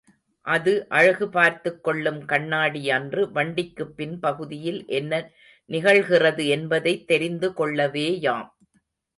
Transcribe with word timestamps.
அது 0.45 0.85
அழகு 0.89 1.29
பார்த்துக் 1.29 1.83
கொள்ளும் 1.83 2.17
கண்ணாடியன்று 2.21 3.25
வண்டிக்குப் 3.31 3.93
பின் 3.95 4.19
பகுதியில் 4.19 4.85
என்ன 4.87 5.31
நிகழ்கிறது 5.69 6.47
என்பதைத் 6.47 7.07
தெரிந்து 7.07 7.49
கொள்ளவேயாம். 7.51 8.49